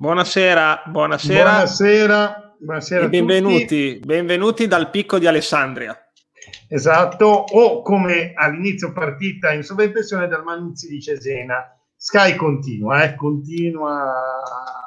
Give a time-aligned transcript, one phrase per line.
[0.00, 1.50] Buonasera, buonasera.
[1.50, 5.94] Buonasera, buonasera benvenuti, benvenuti dal picco di Alessandria.
[6.70, 11.70] Esatto, o come all'inizio partita in sovraimpressione dal Manuzzi di Cesena.
[11.94, 14.10] Sky continua, eh, continua.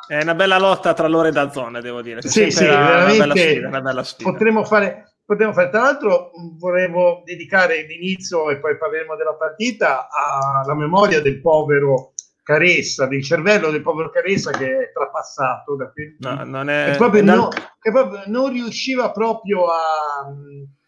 [0.07, 2.19] È una bella lotta tra loro e da zone, devo dire.
[2.19, 4.31] C'è sì, sì, veramente una bella sfida, una bella sfida.
[4.31, 10.73] Potremmo fare, potremmo fare, tra l'altro, volevo dedicare l'inizio e poi parleremo della partita alla
[10.73, 12.12] memoria del povero
[12.43, 16.15] Caressa, del cervello del povero Caressa che è trapassato da quel...
[16.19, 16.93] no, non è...
[16.97, 17.49] Proprio è no,
[17.79, 20.27] che proprio non riusciva proprio a,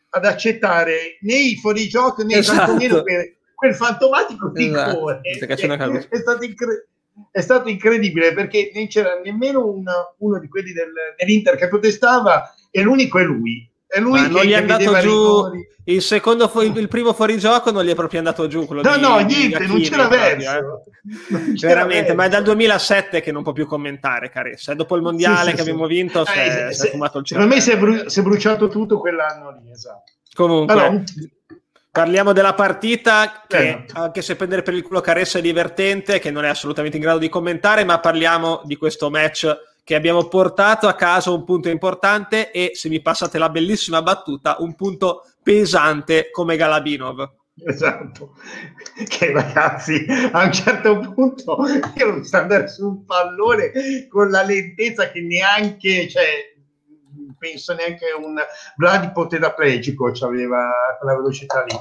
[0.09, 2.57] ad accettare né i fuorigioco né esatto.
[2.57, 4.53] tantomeno quel, quel fantomatico.
[4.53, 5.21] Esatto.
[5.21, 6.87] È, è, stato incre-
[7.31, 12.53] è, stato incredibile perché non c'era nemmeno una, uno di quelli del, dell'Inter che protestava
[12.69, 15.51] e l'unico è lui è lui Ma che, non gli è andato giù
[15.87, 19.17] il secondo il primo fuorigioco non gli è proprio andato giù quello no di, no
[19.19, 20.51] niente non c'era verso.
[20.51, 21.67] eh.
[21.67, 25.55] veramente ma è dal 2007 che non può più commentare Caressa dopo il mondiale sì,
[25.55, 28.09] che sì, abbiamo vinto eh, si, è, si è fumato il cielo secondo me è,
[28.09, 30.13] si è, bruciato tutto quell'anno lì esatto.
[30.33, 31.01] Comunque allora,
[31.95, 33.85] Parliamo della partita che, eh.
[33.93, 37.19] anche se prendere per il culo Caressa è divertente, che non è assolutamente in grado
[37.19, 39.47] di commentare, ma parliamo di questo match
[39.85, 44.55] che abbiamo portato a casa un punto importante e, se mi passate la bellissima battuta,
[44.59, 47.33] un punto pesante come Galabinov.
[47.63, 48.33] Esatto,
[49.07, 51.57] che ragazzi a un certo punto
[51.95, 56.53] io non sto andare su un pallone con la lentezza che neanche, cioè,
[57.37, 58.35] penso neanche un
[58.75, 61.75] Vladi tetraplegico aveva quella velocità lì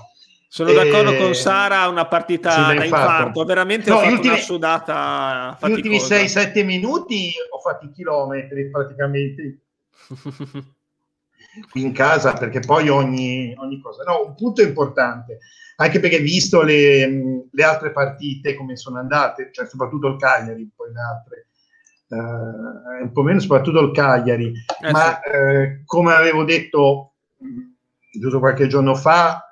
[0.55, 0.74] sono e...
[0.74, 5.56] d'accordo con Sara, una partita sì, da infarto, veramente no, ho fatto ultimi, una sudata
[5.58, 5.66] faticosa.
[5.66, 9.58] Gli ultimi 6-7 minuti ho fatto i chilometri praticamente
[11.75, 14.05] in casa perché poi ogni, ogni, cosa.
[14.05, 15.38] No, un punto importante,
[15.75, 20.92] anche perché visto le, le, altre partite come sono andate, cioè soprattutto il Cagliari, poi
[20.92, 21.47] le altre,
[22.10, 25.30] eh, un po' meno soprattutto il Cagliari, eh, ma sì.
[25.30, 27.14] eh, come avevo detto
[28.12, 29.44] giusto qualche giorno fa,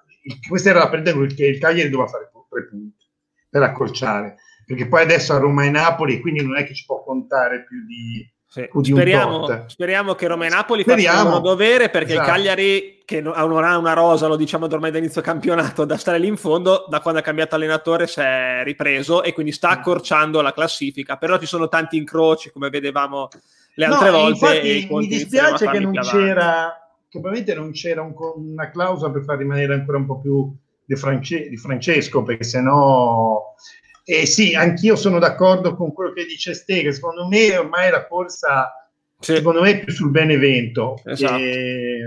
[0.49, 3.07] questa era la partita che il Cagliari doveva fare tre punti
[3.49, 4.37] per accorciare,
[4.67, 7.85] perché poi adesso a Roma e Napoli, quindi non è che ci può contare più
[7.85, 8.69] di, sì.
[8.83, 11.17] Speriamo, speriamo, che Roma e Napoli speriamo.
[11.17, 12.29] facciano il dovere perché esatto.
[12.29, 16.19] il Cagliari, che non ha una rosa, lo diciamo ormai da inizio campionato, da stare
[16.19, 19.73] lì in fondo, da quando ha cambiato allenatore si è ripreso e quindi sta mm.
[19.73, 21.17] accorciando la classifica.
[21.17, 23.29] Però ci sono tanti incroci, come vedevamo
[23.75, 24.87] le altre no, volte.
[24.91, 26.82] Mi dispiace che non c'era
[27.13, 30.51] che probabilmente non c'era un, una clausola per far rimanere ancora un po' più
[30.83, 33.55] di, France, di Francesco, perché sennò...
[34.03, 37.91] E eh sì, anch'io sono d'accordo con quello che dice Ste, che secondo me ormai
[37.91, 38.73] la corsa
[39.21, 40.99] secondo me è più sul Benevento.
[41.05, 41.37] Esatto.
[41.37, 42.07] E,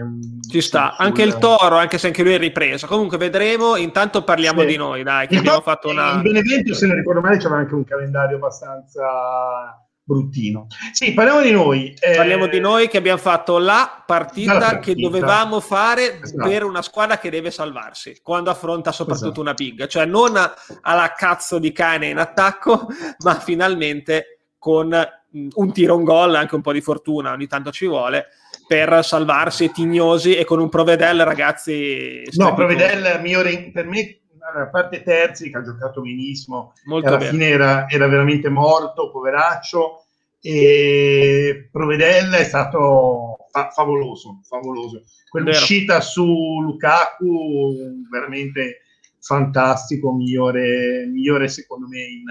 [0.49, 1.05] Ci sta, sul...
[1.05, 2.87] anche il Toro, anche se anche lui è ripreso.
[2.87, 4.65] Comunque vedremo, intanto parliamo sì.
[4.65, 6.15] di noi, dai, che il abbiamo fatto una...
[6.15, 10.67] Il Benevento, se non ricordo male, c'era anche un calendario abbastanza bruttino.
[10.91, 11.93] Sì, parliamo di noi.
[11.99, 12.15] Eh...
[12.15, 14.79] Parliamo di noi che abbiamo fatto la partita, partita.
[14.79, 16.47] che dovevamo fare esatto.
[16.47, 19.41] per una squadra che deve salvarsi quando affronta soprattutto esatto.
[19.41, 20.39] una big, cioè non
[20.81, 22.87] alla cazzo di cane in attacco,
[23.25, 27.71] ma finalmente con mm, un tiro, un gol, anche un po' di fortuna, ogni tanto
[27.71, 28.27] ci vuole
[28.67, 34.21] per salvarsi tignosi e con un Provedel ragazzi no Provedel migliore per me
[34.61, 37.31] a parte Terzi che ha giocato benissimo, Molto alla bene.
[37.31, 40.03] fine era, era, veramente morto, poveraccio,
[40.39, 45.03] e Provedella è stato fa- favoloso, favoloso.
[45.29, 48.81] Quell'uscita su Lukaku veramente
[49.19, 52.23] fantastico, migliore, migliore secondo me in,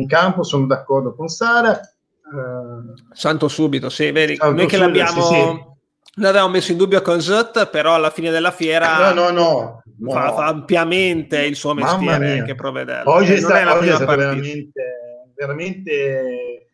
[0.00, 1.78] in campo, sono d'accordo con Sara.
[2.22, 5.22] Uh, Santo subito, sì, vedi, noi che l'abbiamo...
[5.22, 5.68] Sì, sì
[6.14, 10.32] L'avevamo messo in dubbio con Zut, però alla fine della fiera no, no, no, fa,
[10.32, 13.02] fa, ampiamente il suo mestiere che provvede.
[13.04, 16.68] Oggi è, sta, oggi è stato veramente, veramente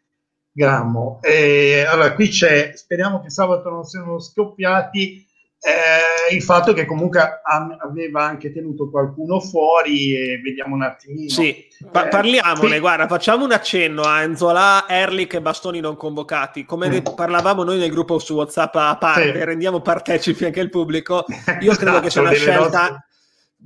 [0.52, 1.18] grammo.
[1.22, 5.24] E, allora, qui c'è, speriamo che sabato non siano scoppiati
[5.66, 7.40] eh, il fatto che comunque
[7.82, 11.28] aveva anche tenuto qualcuno fuori e vediamo un attimino.
[11.28, 12.78] Sì, pa- eh, parliamone, sì.
[12.78, 16.64] guarda, facciamo un accenno a Enzola, Erlich e Bastoni non convocati.
[16.64, 17.14] Come mm.
[17.16, 19.44] parlavamo noi nel gruppo su WhatsApp a parte, sì.
[19.44, 21.24] rendiamo partecipi anche il pubblico.
[21.60, 23.04] Io esatto, credo che sia una scelta nostre...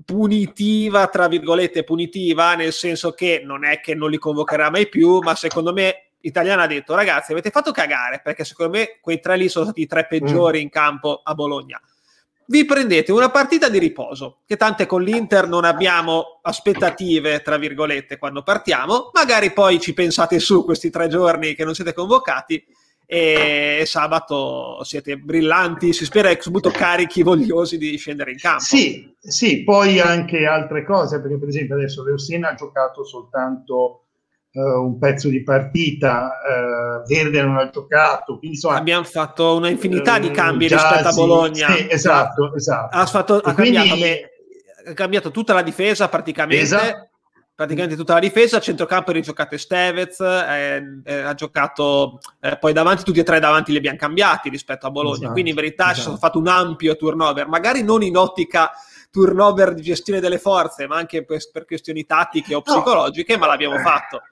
[0.04, 5.18] punitiva, tra virgolette punitiva, nel senso che non è che non li convocherà mai più,
[5.18, 9.38] ma secondo me Italiano ha detto ragazzi avete fatto cagare perché secondo me quei tre
[9.38, 10.62] lì sono stati i tre peggiori mm.
[10.62, 11.80] in campo a Bologna
[12.50, 18.18] vi prendete una partita di riposo, che tante con l'Inter non abbiamo aspettative, tra virgolette,
[18.18, 22.66] quando partiamo, magari poi ci pensate su questi tre giorni che non siete convocati
[23.12, 28.62] e sabato siete brillanti, si spera che sono carichi, vogliosi di scendere in campo.
[28.62, 34.04] Sì, sì, poi anche altre cose, perché per esempio adesso Leosina ha giocato soltanto
[34.52, 38.38] uh, un pezzo di partita, uh, Verde non ha giocato.
[38.38, 41.68] Quindi, insomma, Abbiamo fatto una infinità di cambi rispetto a Bologna.
[41.74, 42.96] Sì, esatto, esatto.
[42.96, 43.76] Ha, fatto, ha, quindi...
[43.76, 44.30] cambiato, beh,
[44.86, 46.62] ha, cambiato, tutta la difesa praticamente.
[46.62, 47.09] Esatto.
[47.60, 52.72] Praticamente tutta la difesa, a centrocampo ha rigiocato Estevez, eh, eh, ha giocato eh, poi
[52.72, 55.16] davanti, tutti e tre davanti li abbiamo cambiati rispetto a Bologna.
[55.16, 56.08] Esatto, Quindi in verità esatto.
[56.08, 58.70] ci è fatto un ampio turnover, magari non in ottica
[59.10, 63.40] turnover di gestione delle forze, ma anche per, per questioni tattiche o psicologiche, no.
[63.40, 64.22] ma l'abbiamo fatto.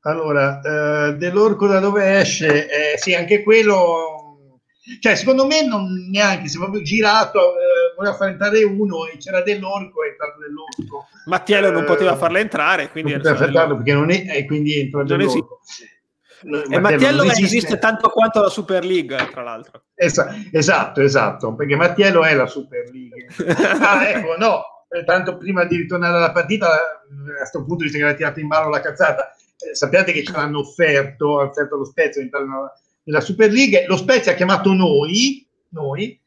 [0.00, 2.68] Allora, eh, dell'orco da dove esce?
[2.68, 4.19] Eh, sì, anche quello,
[4.98, 9.16] cioè secondo me non neanche, si è proprio girato, eh, voleva far entrare uno e
[9.18, 11.06] c'era dell'orco, è entrato dell'orco.
[11.26, 13.12] Mattiello non poteva farlo entrare, quindi...
[13.12, 15.60] Non poteva perché non è, e quindi entra dell'orco.
[16.42, 17.44] E Mattiello esiste.
[17.44, 17.78] esiste.
[17.78, 19.82] tanto quanto la Super League, tra l'altro.
[19.94, 23.26] Esa- esatto, esatto, perché Mattiello è la Super League.
[23.80, 24.62] ah, ecco, no,
[25.04, 28.70] tanto prima di ritornare alla partita, a questo punto, visto che aveva tirato in ballo
[28.70, 32.72] la cazzata, eh, sappiate che ci hanno offerto, ha offerto lo Spezia all'interno
[33.02, 36.20] della Super League, lo Spezia ha chiamato noi, noi,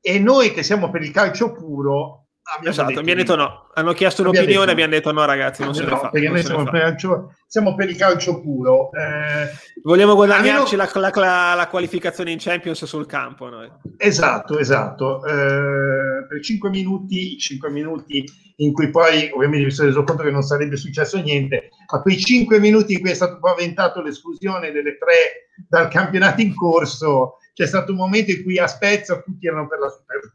[0.00, 2.23] e noi che siamo per il calcio puro
[2.62, 3.70] esatto, mi hanno detto no.
[3.74, 6.08] Hanno chiesto un'opinione e abbiamo detto no, ragazzi, non no, se ne fa.
[6.10, 8.90] Perché noi siamo per, calcio, siamo per, il calcio puro.
[8.92, 9.48] Eh,
[9.82, 10.90] Vogliamo guadagnarci meno...
[10.94, 13.48] la, la, la, qualificazione in Champions sul campo.
[13.48, 13.70] Noi.
[13.96, 15.24] Esatto, esatto.
[15.24, 18.24] Eh, per 5 minuti, 5 minuti
[18.56, 22.18] in cui poi ovviamente mi sono reso conto che non sarebbe successo niente, ma quei
[22.18, 27.66] 5 minuti in cui è stato paventato l'esclusione delle tre dal campionato in corso, c'è
[27.66, 30.34] stato un momento in cui a Spezia tutti erano per la Superliga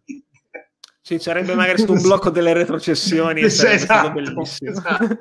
[1.09, 3.41] sì, sarebbe magari stato un blocco delle retrocessioni.
[3.41, 4.19] esatto,
[4.59, 5.17] esatto.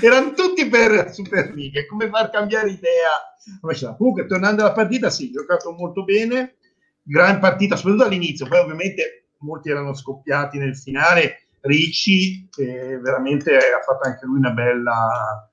[0.00, 1.84] Erano tutti per Superliga.
[1.86, 3.96] Come far cambiare idea?
[3.96, 6.58] Comunque, tornando alla partita, sì, giocato molto bene.
[7.02, 8.46] Gran partita, soprattutto all'inizio.
[8.46, 11.48] Poi, ovviamente, molti erano scoppiati nel finale.
[11.62, 15.50] Ricci, che veramente ha fatto anche lui una bella,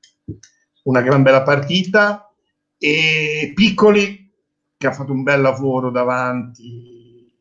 [0.83, 2.31] una gran bella partita.
[2.77, 4.31] E Piccoli,
[4.77, 7.33] che ha fatto un bel lavoro davanti.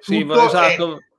[0.00, 0.98] Sì, esatto.
[0.98, 1.11] E,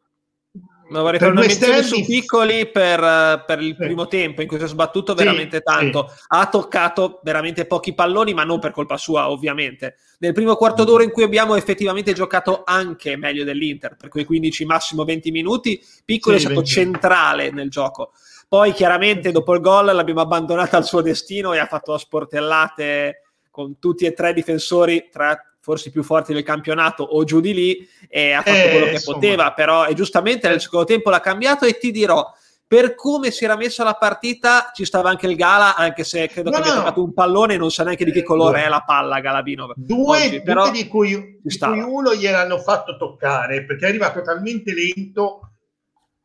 [0.89, 3.83] No, vorrei fare una menzione su piccoli per, per il sì.
[3.83, 6.09] primo tempo in cui si è sbattuto veramente sì, tanto.
[6.09, 6.23] Sì.
[6.27, 9.95] Ha toccato veramente pochi palloni, ma non per colpa sua, ovviamente.
[10.19, 14.65] Nel primo quarto d'ora in cui abbiamo effettivamente giocato anche meglio dell'Inter, per quei 15
[14.65, 16.69] massimo 20 minuti, piccolo è stato 20.
[16.69, 18.11] centrale nel gioco.
[18.47, 23.79] Poi chiaramente dopo il gol l'abbiamo abbandonata al suo destino e ha fatto sportellate con
[23.79, 27.89] tutti e tre i difensori, tra forse più forti del campionato o giù di lì
[28.09, 29.17] e ha fatto eh, quello che insomma.
[29.17, 32.29] poteva, però e giustamente nel secondo tempo l'ha cambiato e ti dirò
[32.67, 36.49] per come si era messa la partita ci stava anche il Gala, anche se credo
[36.49, 36.79] no, che abbia no.
[36.81, 38.65] toccato un pallone e non sa neanche di che colore due.
[38.65, 39.71] è la palla Galabinov.
[39.77, 44.73] Due, oggi, due di, cui, di cui uno gliel'hanno fatto toccare perché è arrivato talmente
[44.73, 45.51] lento,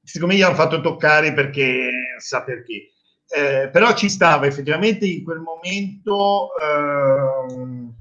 [0.03, 2.91] secondo me gli hanno fatto toccare perché sa perché.
[3.29, 7.95] Eh, però ci stava effettivamente in quel momento eh,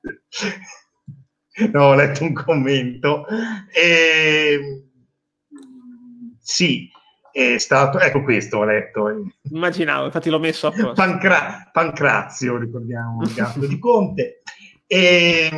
[1.72, 3.26] no, ho letto un commento.
[3.72, 4.84] E...
[6.40, 6.90] Sì,
[7.32, 9.32] è stato, ecco questo ho letto.
[9.50, 10.92] Immaginavo, infatti l'ho messo a posto.
[10.94, 14.42] Pancra- Pancrazio, ricordiamo, il gatto di Conte.
[14.86, 15.48] E,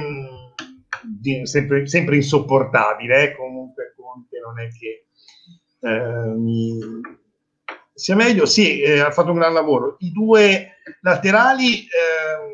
[1.44, 3.37] sempre, sempre, insopportabile, eh?
[3.37, 5.06] comunque Conte non è che
[5.81, 6.79] eh, mi...
[7.94, 8.44] sia meglio.
[8.44, 9.97] Sì, eh, ha fatto un gran lavoro.
[10.00, 11.81] I due laterali...
[11.81, 12.52] Eh,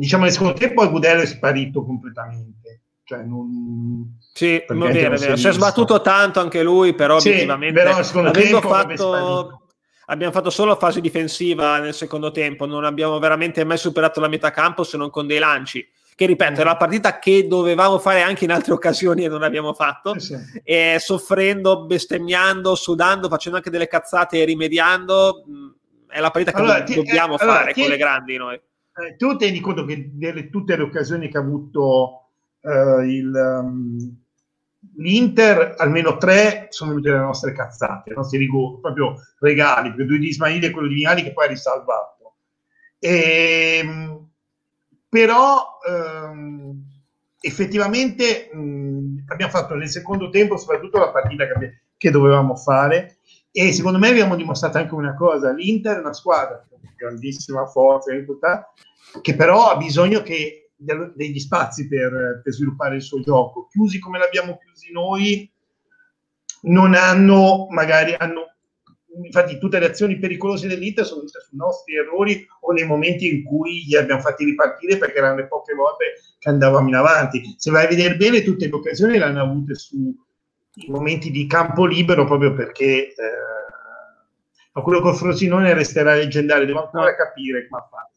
[0.00, 2.80] diciamo nel secondo tempo Agudelo è sparito completamente.
[3.04, 7.82] Cioè non, sì, va bene, si, si è sbattuto tanto anche lui, però sì, obiettivamente
[7.82, 9.62] però tempo fatto,
[10.06, 14.52] abbiamo fatto solo fase difensiva nel secondo tempo, non abbiamo veramente mai superato la metà
[14.52, 15.84] campo se non con dei lanci.
[16.14, 19.74] Che ripeto, era la partita che dovevamo fare anche in altre occasioni e non abbiamo
[19.74, 20.14] fatto.
[20.14, 20.36] Eh sì.
[20.62, 25.68] E soffrendo, bestemmiando, sudando, facendo anche delle cazzate e rimediando, mm,
[26.10, 28.36] è la partita che allora, do- dobbiamo ti, eh, fare allora, con ti, le grandi
[28.36, 28.60] noi
[28.94, 32.28] eh, tu tieni conto che delle, tutte le occasioni che ha avuto
[32.60, 34.16] eh, il, um,
[34.96, 40.18] l'Inter, almeno tre sono venute le nostre cazzate, i nostri rigori, proprio regali, perché due
[40.18, 42.34] di Ismaili e quello di Vignali che poi ha risalvato.
[42.98, 44.28] E, ehm,
[45.08, 46.84] però ehm,
[47.40, 53.16] effettivamente mh, abbiamo fatto nel secondo tempo soprattutto la partita che, che dovevamo fare
[53.52, 58.12] e secondo me abbiamo dimostrato anche una cosa, l'Inter è una squadra con grandissima forza,
[59.20, 63.66] che però ha bisogno che, degli spazi per, per, sviluppare il suo gioco.
[63.66, 65.50] Chiusi come l'abbiamo chiusi noi,
[66.62, 68.54] non hanno, magari hanno,
[69.22, 73.42] infatti tutte le azioni pericolose dell'Inter sono tutte sui nostri errori o nei momenti in
[73.42, 76.04] cui li abbiamo fatti ripartire perché erano le poche volte
[76.38, 77.54] che andavamo in avanti.
[77.56, 80.14] Se vai a vedere bene, tutte le occasioni le hanno avute su
[80.86, 83.14] i momenti di campo libero proprio perché eh,
[84.72, 88.08] ma quello con Frosinone resterà leggendario, devo ancora capire come ha fatto.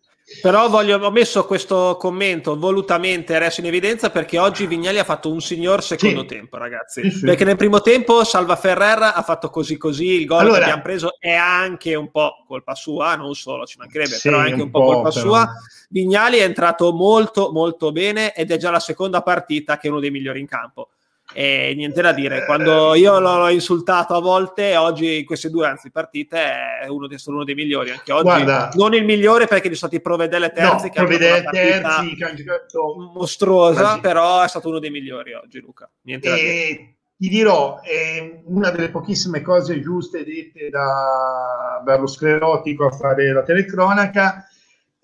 [0.42, 5.30] Però voglio, ho messo questo commento volutamente adesso in evidenza perché oggi Vignali ha fatto
[5.30, 6.28] un signor secondo sì.
[6.28, 7.02] tempo, ragazzi.
[7.02, 7.26] Sì, sì.
[7.26, 10.82] Perché nel primo tempo Salva Ferrer ha fatto così così, il gol allora, che abbiamo
[10.82, 14.62] preso è anche un po' colpa sua, non solo, ci mancherebbe, però è anche un,
[14.62, 15.22] un po' colpa però.
[15.26, 15.54] sua.
[15.90, 20.00] Vignali è entrato molto molto bene ed è già la seconda partita che è uno
[20.00, 20.90] dei migliori in campo
[21.34, 22.46] e niente da dire.
[22.46, 27.18] Quando io l'ho insultato a volte, oggi in queste due anzi partite è uno, dei,
[27.26, 27.92] uno dei migliori.
[27.92, 31.44] Anche oggi Guarda, non il migliore perché ci sono stati Provedelle terzi no, che Provedelle
[31.52, 35.90] terzi che hanno giocato mostruosa, però è stato uno dei migliori oggi, Luca.
[36.02, 36.96] Niente da dire.
[37.16, 43.44] Ti dirò, è una delle pochissime cose giuste dette da, dallo sclerotico a fare la
[43.44, 44.48] telecronaca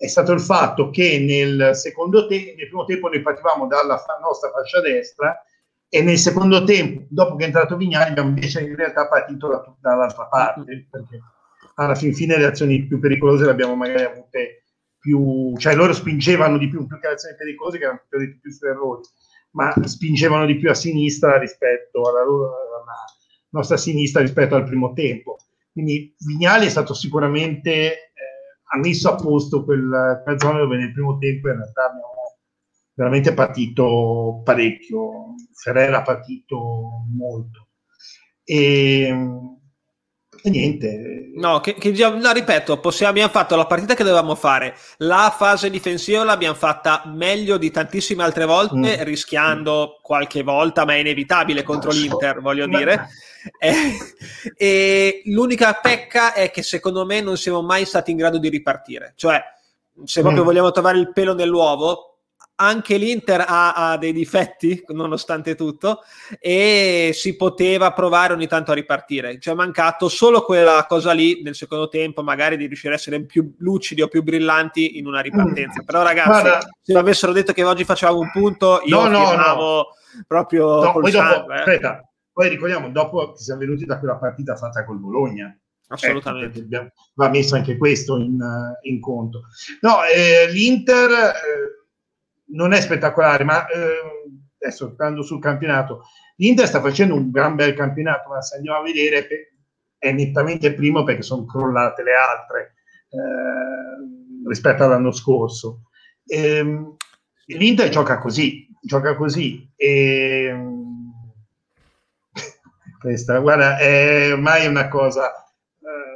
[0.00, 4.50] è stato il fatto che nel secondo tempo, nel primo tempo noi partivamo dalla nostra
[4.50, 5.44] fascia destra
[5.92, 9.76] e nel secondo tempo, dopo che è entrato Vignali, abbiamo invece in realtà partito da,
[9.80, 11.20] dall'altra parte, perché
[11.74, 14.62] alla fin fine le azioni più pericolose le abbiamo magari avute
[15.00, 18.50] più, cioè loro spingevano di più, più che le azioni pericolose che erano più, più
[18.52, 19.02] su errori,
[19.52, 23.04] ma spingevano di più a sinistra rispetto alla, loro, alla
[23.48, 25.38] nostra sinistra rispetto al primo tempo.
[25.72, 27.98] Quindi Vignali è stato sicuramente, eh,
[28.72, 32.19] ha messo a posto quel, quella zona dove nel primo tempo in realtà abbiamo
[33.00, 37.68] veramente partito parecchio, Ferrera ha partito molto.
[38.44, 39.08] E,
[40.42, 41.30] e niente.
[41.34, 45.70] No, che, che no, ripeto, possiamo, abbiamo fatto la partita che dovevamo fare, la fase
[45.70, 49.02] difensiva l'abbiamo fatta meglio di tantissime altre volte, mm.
[49.04, 50.02] rischiando mm.
[50.02, 53.08] qualche volta, ma è inevitabile contro l'Inter, voglio dire.
[53.58, 53.96] E,
[54.54, 59.14] e l'unica pecca è che secondo me non siamo mai stati in grado di ripartire.
[59.16, 59.42] Cioè,
[60.04, 60.46] se proprio mm.
[60.46, 62.09] vogliamo trovare il pelo nell'uovo,
[62.60, 66.02] anche l'Inter ha, ha, dei difetti, nonostante tutto,
[66.38, 69.40] e si poteva provare ogni tanto a ripartire.
[69.40, 73.24] Ci è mancato solo quella cosa lì nel secondo tempo, magari di riuscire a essere
[73.24, 75.80] più lucidi o più brillanti in una ripartenza.
[75.80, 75.84] Mm.
[75.86, 79.86] Però, ragazzi, Guarda, se avessero detto che oggi facevamo un punto, io no, no, no.
[80.26, 84.84] proprio no, poi, dopo, aspetta, poi ricordiamo, dopo che siamo venuti da quella partita fatta
[84.84, 85.58] col Bologna.
[85.88, 86.66] Assolutamente.
[86.70, 88.38] Eh, va messo anche questo in,
[88.82, 89.46] in conto.
[89.80, 91.08] No, eh, l'Inter.
[92.52, 94.28] Non è spettacolare, ma eh,
[94.60, 96.02] adesso stando sul campionato,
[96.36, 99.26] l'Inter sta facendo un gran bel campionato, ma se andiamo a vedere
[99.98, 102.74] è nettamente primo perché sono crollate le altre
[103.10, 105.82] eh, rispetto all'anno scorso.
[106.26, 106.96] E, ehm,
[107.46, 110.54] L'Inter gioca così, gioca così e
[113.00, 115.32] questa, guarda, è ormai una cosa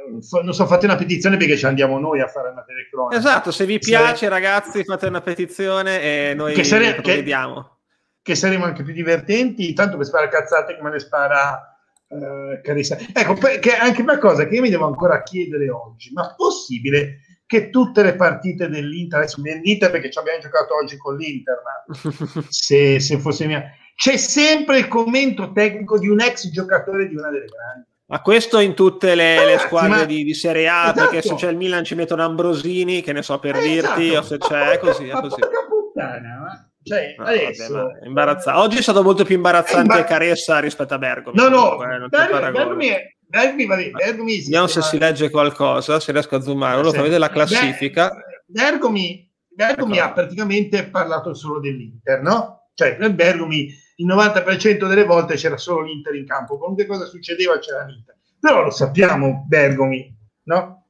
[0.09, 3.17] non so, fate una petizione perché ci andiamo noi a fare una telecronaca.
[3.17, 4.29] Esatto, se vi piace se...
[4.29, 7.01] ragazzi fate una petizione e noi che sare...
[7.01, 7.79] che, vediamo.
[8.21, 12.97] Che saremo anche più divertenti, tanto per sparare cazzate come le spara uh, Carissa.
[13.13, 17.69] Ecco, perché anche una cosa che io mi devo ancora chiedere oggi, ma possibile che
[17.69, 22.99] tutte le partite dell'Inter, adesso l'Inter perché ci abbiamo giocato oggi con l'Inter, ma se,
[22.99, 23.63] se fosse mia...
[23.95, 28.59] C'è sempre il commento tecnico di un ex giocatore di una delle grandi ma questo
[28.59, 30.05] in tutte le, le squadre ma...
[30.05, 30.99] di, di, Serie A, esatto.
[30.99, 33.99] perché se c'è il Milan ci mettono Ambrosini, che ne so per esatto.
[33.99, 35.41] dirti, o se c'è, è così, è così.
[35.67, 37.73] Puttana, cioè, no, adesso...
[37.73, 38.59] vabbè, imbarazzante.
[38.59, 41.35] Oggi è stato molto più imbarazzante imbar- Caressa rispetto a Bergomi.
[41.35, 42.09] No, no, Bergomi,
[42.51, 46.83] Bergomi, è, Bergomi, vabbè, Bergomi Vediamo se si legge qualcosa, se riesco a zoomare.
[46.83, 48.15] Lo fa vedere la classifica.
[48.45, 50.05] Bergomi, Bergomi ecco.
[50.05, 52.69] ha praticamente parlato solo dell'Inter, no?
[52.75, 57.85] Cioè, Bergomi il 90% delle volte c'era solo l'Inter in campo, qualunque cosa succedeva c'era
[57.85, 58.15] l'Inter.
[58.39, 60.87] Però lo sappiamo, Bergomi, no?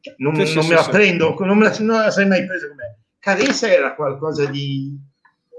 [0.00, 2.26] Cioè, non, sì, non sì, me la sì, prendo, non me la, non la sei
[2.26, 2.98] mai presa con me.
[3.18, 4.98] Caressa era qualcosa di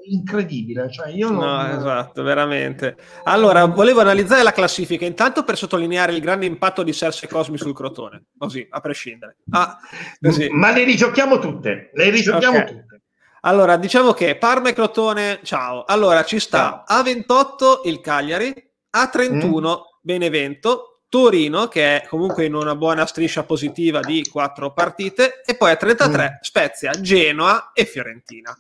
[0.09, 0.91] incredibile.
[0.91, 1.43] Cioè io non...
[1.43, 2.95] No, esatto, veramente.
[3.23, 7.73] Allora, volevo analizzare la classifica intanto per sottolineare il grande impatto di Serse Cosmi sul
[7.73, 9.37] Crotone, così, a prescindere.
[9.49, 9.77] Ah,
[10.19, 10.49] così.
[10.49, 12.67] Ma le rigiochiamo tutte, le rigiochiamo okay.
[12.67, 13.01] tutte.
[13.45, 15.83] Allora, diciamo che Parma e Crotone, ciao.
[15.85, 18.51] Allora, ci sta a 28 il Cagliari,
[18.91, 19.81] a 31 mm.
[20.01, 25.71] Benevento, Torino, che è comunque in una buona striscia positiva di quattro partite, e poi
[25.71, 26.41] a 33 mm.
[26.41, 28.57] Spezia, Genoa e Fiorentina.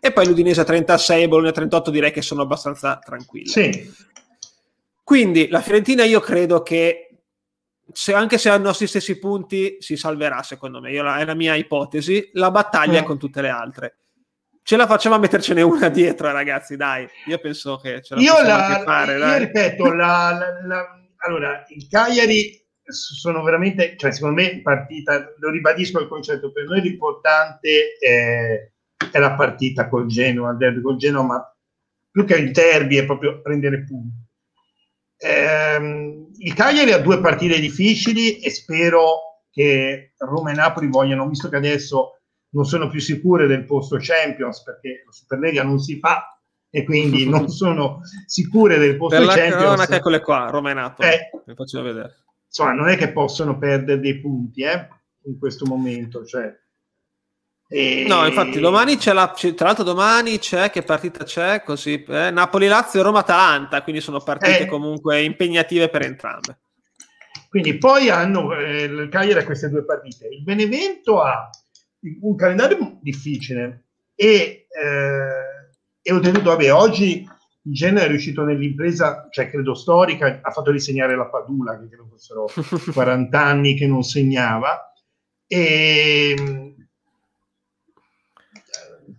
[0.00, 3.46] E poi l'Udinese a 36 e Bologna a 38 direi che sono abbastanza tranquilli.
[3.46, 3.94] Sì.
[5.04, 7.20] Quindi la Fiorentina io credo che
[7.92, 11.34] se, anche se ha i nostri stessi punti si salverà secondo me, io, è la
[11.34, 13.02] mia ipotesi, la battaglia mm.
[13.02, 13.98] è con tutte le altre
[14.64, 17.06] ce la facciamo a mettercene una dietro, ragazzi, dai.
[17.26, 19.18] Io penso che ce la io la, fare.
[19.18, 26.00] Io ripeto, la, la, allora, il Cagliari sono veramente, cioè secondo me partita, lo ribadisco
[26.00, 28.70] il concetto, per noi l'importante è,
[29.12, 31.56] è la partita col Genoa, il derby col Genoa, ma
[32.10, 34.16] più che il derby è proprio prendere punti.
[35.18, 41.48] ehm, il Cagliari ha due partite difficili e spero che Roma e Napoli vogliano, visto
[41.48, 42.20] che adesso
[42.54, 46.38] non sono più sicure del posto Champions perché la Superlega non si fa
[46.70, 49.78] e quindi non sono sicure del posto per Champions.
[49.80, 52.24] Per la eccole qua, Roma e Napoli, eh, mi faccio vedere.
[52.46, 54.88] Insomma, non è che possono perdere dei punti eh,
[55.24, 56.56] in questo momento, cioè
[57.66, 58.04] e...
[58.06, 61.62] No, infatti domani c'è la, tra l'altro domani c'è, che partita c'è?
[61.62, 62.30] Così, eh?
[62.30, 64.66] Napoli-Lazio e Roma-Atalanta, quindi sono partite eh.
[64.66, 66.58] comunque impegnative per entrambe.
[67.48, 70.26] Quindi poi hanno eh, il Cagliari a queste due partite.
[70.28, 71.48] Il Benevento ha
[72.20, 73.84] un calendario difficile
[74.14, 77.26] e, eh, e oltretutto, vabbè, oggi
[77.66, 82.06] in genere è riuscito nell'impresa, cioè credo storica, ha fatto risegnare la Padula, che credo
[82.06, 82.46] fossero
[82.92, 84.92] 40 anni che non segnava.
[85.46, 86.74] E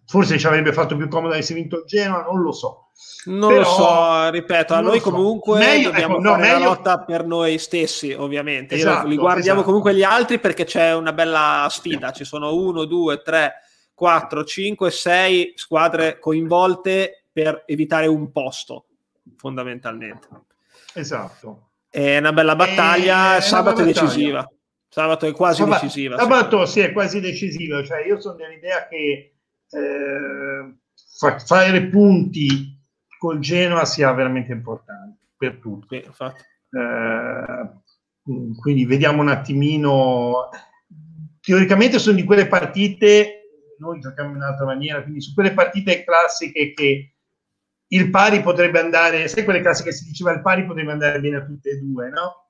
[0.05, 2.84] forse ci avrebbe fatto più comodo avesse vinto Genoa, non lo so.
[3.25, 5.09] Non Però, lo so, ripeto, a noi so.
[5.09, 6.59] comunque meglio, dobbiamo ecco, fare no, meglio...
[6.59, 8.75] la lotta per noi stessi, ovviamente.
[8.75, 9.63] Esatto, li guardiamo esatto.
[9.63, 12.11] comunque gli altri perché c'è una bella sfida.
[12.11, 13.53] Ci sono uno, due, tre,
[13.93, 18.85] quattro, cinque, sei squadre coinvolte per evitare un posto,
[19.37, 20.27] fondamentalmente.
[20.93, 21.69] Esatto.
[21.89, 23.41] È una bella battaglia, e...
[23.41, 24.47] sabato è, decisiva.
[24.87, 26.17] Sabato è quasi sabato, decisiva.
[26.17, 27.83] Sabato sì, è quasi decisiva.
[27.83, 29.33] Cioè, io sono dell'idea che
[29.69, 30.75] eh,
[31.17, 32.74] fa, fare punti
[33.25, 35.95] col Genoa sia veramente importante per tutti.
[35.95, 37.69] Eh,
[38.59, 40.49] quindi vediamo un attimino.
[41.41, 46.71] Teoricamente sono di quelle partite, noi giochiamo in un'altra maniera, quindi su quelle partite classiche
[46.73, 47.15] che
[47.87, 51.37] il pari potrebbe andare, sai quelle classiche che si diceva il pari potrebbe andare bene
[51.37, 52.49] a tutte e due, no?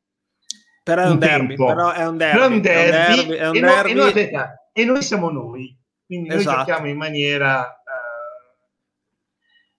[0.84, 3.60] Però è un, derby, però è un derby, però è un derby, è un derby,
[3.60, 3.92] è un derby.
[3.92, 6.56] E, noi, e, noi, e noi siamo noi quindi esatto.
[6.56, 7.82] noi giochiamo in maniera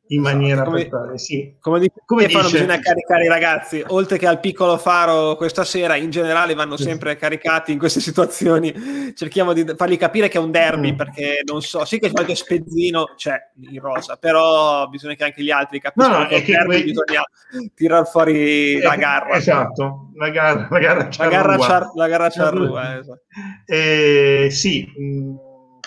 [0.08, 0.36] in esatto.
[0.36, 1.56] maniera come, totale, sì.
[1.60, 5.96] come, di, come fanno bisogna caricare i ragazzi oltre che al piccolo faro questa sera
[5.96, 10.50] in generale vanno sempre caricati in queste situazioni cerchiamo di fargli capire che è un
[10.50, 10.96] derby mm.
[10.96, 13.36] perché non so sì che qualche spezzino c'è
[13.70, 16.84] in rosa però bisogna che anche gli altri capiscano no, no, che, che derby que...
[16.84, 17.22] bisogna
[17.74, 22.98] tirare fuori la garra esatto la garra la garra la garra, char- la garra charrua
[22.98, 23.22] esatto.
[23.66, 25.34] eh, sì mm,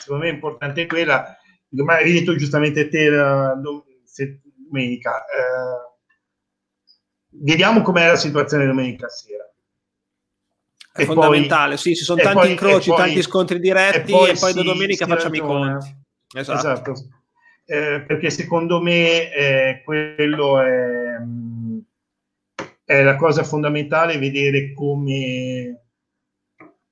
[0.10, 1.38] secondo me è importante quella,
[1.76, 3.10] come hai detto giustamente te
[4.56, 5.98] domenica, eh,
[7.30, 9.44] vediamo com'è la situazione domenica sera.
[10.92, 14.16] È e fondamentale, poi, sì, ci sono tanti poi, incroci, poi, tanti scontri diretti e
[14.16, 15.96] poi, e poi da domenica facciamo i conti.
[16.34, 16.58] Esatto.
[16.58, 16.94] esatto.
[17.66, 21.18] Eh, perché secondo me eh, quello è,
[22.84, 25.84] è la cosa fondamentale, vedere come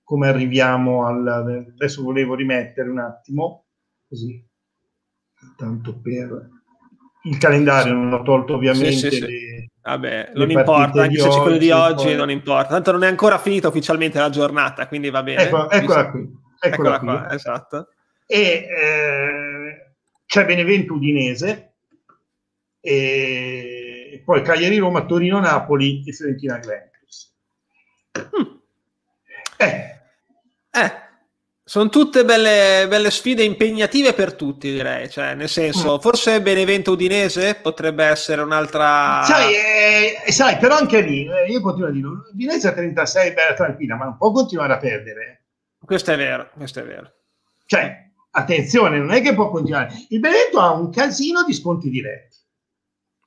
[0.08, 1.68] come arriviamo al...
[1.74, 3.66] Adesso volevo rimettere un attimo,
[4.08, 4.42] così,
[5.58, 6.50] tanto per...
[7.24, 9.22] Il calendario non ho tolto ovviamente sì, sì, sì.
[9.22, 9.70] le...
[9.82, 12.16] Vabbè, non importa, anche se c'è quello di oggi poi...
[12.16, 12.70] non importa.
[12.70, 15.44] Tanto non è ancora finita ufficialmente la giornata, quindi va bene.
[15.44, 16.22] Ecco, eccola qui.
[16.60, 17.08] Eccola, eccola qui.
[17.08, 17.90] qua, esatto.
[18.26, 19.94] E eh,
[20.26, 21.74] c'è Benevento Udinese,
[22.82, 27.36] e poi Cagliari Roma, Torino Napoli e Fiorentina Juventus.
[28.18, 28.56] Mm.
[29.58, 30.00] Eh,
[30.72, 30.92] eh,
[31.68, 35.10] sono tutte belle, belle, sfide impegnative per tutti, direi.
[35.10, 36.00] Cioè, nel senso, mm.
[36.00, 39.22] forse Benevento Udinese potrebbe essere un'altra.
[39.26, 43.34] Sai, eh, sai però anche lì, eh, io continuo a dire: Udinese a 36 è
[43.34, 45.48] bella tranquilla, ma non può continuare a perdere.
[45.78, 47.12] Questo è vero, questo è vero.
[47.66, 49.94] Cioè, attenzione, non è che può continuare.
[50.08, 52.38] Il Benevento ha un casino di sconti diretti.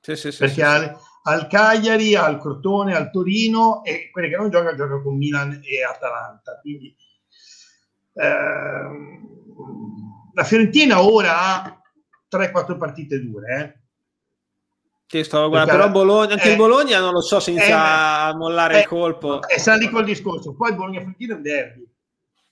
[0.01, 0.39] Sì, sì, sì.
[0.39, 5.03] Perché sì, al, al, Cagliari, al Crotone, al Torino e quelli che non giocano, giocano
[5.03, 6.57] con Milan e Atalanta.
[6.59, 6.95] Quindi
[8.13, 9.21] Ehm,
[10.33, 11.81] la Fiorentina ora ha
[12.29, 13.79] 3-4 partite dure.
[15.07, 15.23] Eh.
[15.23, 18.75] Stavo guardando, però Bologna, anche eh, il Bologna non lo so se inizia eh, mollare
[18.75, 19.45] il eh, colpo.
[19.45, 20.53] E sta lì col discorso.
[20.53, 21.87] Poi Bologna-Fiorentina è un derby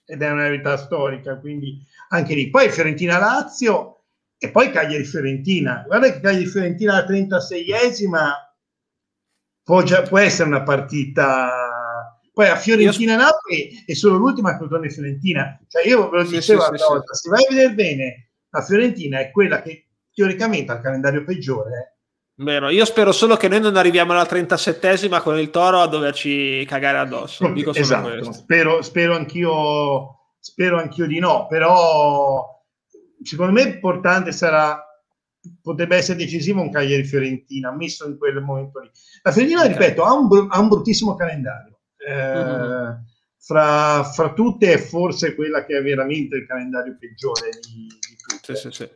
[0.06, 2.50] ed è una verità storica, quindi anche lì.
[2.50, 4.02] Poi Fiorentina-Lazio
[4.38, 5.84] e poi Cagliari-Fiorentina.
[5.86, 8.32] Guarda che Cagliari-Fiorentina alla 36esima
[9.64, 11.59] può, già, può essere una partita
[12.40, 13.18] poi a Fiorentina io...
[13.18, 15.60] Napoli è solo l'ultima Crotone Fiorentina.
[15.68, 19.20] Cioè io ve lo dicevo sì, sì, volta, se vai a vedere bene, la Fiorentina
[19.20, 21.98] è quella che teoricamente ha il calendario peggiore.
[22.36, 26.64] Vero, io spero solo che noi non arriviamo alla 37esima con il Toro a doverci
[26.66, 27.46] cagare addosso.
[27.52, 32.64] Dico esatto, spero, spero, anch'io, spero anch'io di no, però
[33.22, 34.82] secondo me importante sarà
[35.62, 38.90] potrebbe essere decisivo un Cagliari Fiorentina messo in quel momento lì.
[39.24, 39.74] La Fiorentina, okay.
[39.74, 41.69] ripeto, ha un, ha un bruttissimo calendario
[42.08, 42.92] mm-hmm.
[43.38, 48.56] fra, fra, tutte è forse quella che ha veramente il calendario peggiore di, di tutte.
[48.56, 48.90] Sì, sì, sì.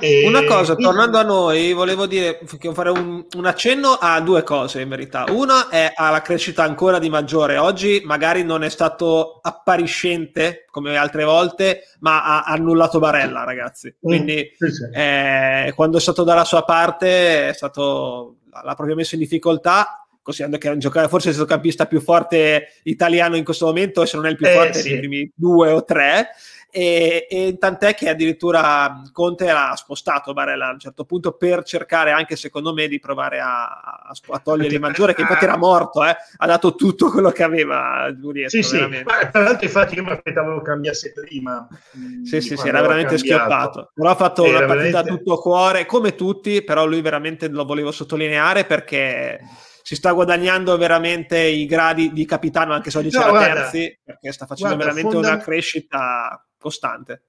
[0.00, 0.26] E...
[0.26, 2.40] Una cosa, tornando a noi, volevo dire
[2.72, 5.26] fare un, un, accenno a due cose in verità.
[5.30, 7.56] Una è alla crescita ancora di maggiore.
[7.56, 13.88] Oggi magari non è stato appariscente come altre volte, ma ha annullato Barella, ragazzi.
[13.88, 14.90] Mm, Quindi mm, sì, sì.
[14.92, 20.58] Eh, quando è stato dalla sua parte è stato, l'ha proprio messo in difficoltà considerando
[20.58, 24.26] che è un giocatore, forse il centrocampista più forte italiano in questo momento, se non
[24.26, 24.88] è il più eh, forte sì.
[24.90, 26.28] dei primi due o tre.
[26.74, 32.12] E, e, tant'è che addirittura Conte l'ha spostato Barella a un certo punto per cercare
[32.12, 36.16] anche secondo me di provare a, a, a togliere Maggiore che infatti era morto eh?
[36.34, 38.78] ha dato tutto quello che aveva Giulietto sì, sì.
[38.78, 42.80] Ma, tra l'altro infatti io mi aspettavo che cambiasse prima mm, sì sì, sì era
[42.80, 45.12] veramente schioppato però ha fatto era una partita veramente...
[45.12, 49.40] a tutto cuore come tutti però lui veramente lo volevo sottolineare perché
[49.82, 54.00] si sta guadagnando veramente i gradi di capitano anche se oggi no, c'era guarda, terzi
[54.02, 55.34] perché sta facendo guarda, veramente fonda...
[55.34, 57.24] una crescita costante.